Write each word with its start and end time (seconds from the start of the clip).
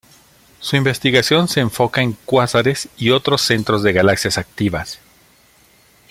Su 0.59 0.77
investigación 0.77 1.47
se 1.47 1.59
enfoca 1.59 2.01
en 2.01 2.13
cuásares 2.25 2.89
y 2.97 3.11
otros 3.11 3.43
centros 3.43 3.83
de 3.83 3.93
galaxias 3.93 4.39
activas. 4.39 4.99